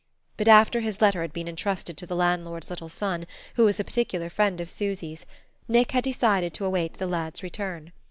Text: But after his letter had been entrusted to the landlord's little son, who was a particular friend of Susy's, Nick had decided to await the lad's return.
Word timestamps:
But 0.35 0.47
after 0.47 0.79
his 0.79 0.99
letter 0.99 1.21
had 1.21 1.31
been 1.31 1.47
entrusted 1.47 1.95
to 1.97 2.07
the 2.07 2.15
landlord's 2.15 2.71
little 2.71 2.89
son, 2.89 3.27
who 3.53 3.65
was 3.65 3.79
a 3.79 3.83
particular 3.83 4.31
friend 4.31 4.59
of 4.59 4.67
Susy's, 4.67 5.27
Nick 5.67 5.91
had 5.91 6.03
decided 6.05 6.55
to 6.55 6.65
await 6.65 6.95
the 6.95 7.05
lad's 7.05 7.43
return. 7.43 7.91